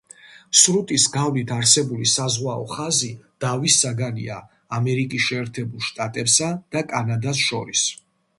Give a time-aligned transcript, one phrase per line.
[0.59, 3.09] სრუტის გავლით არსებული საზღვაო ხაზი
[3.45, 4.39] დავის საგანია
[4.79, 7.87] ამერიკის შეერთებულ შტატებსა და კანადას შორის.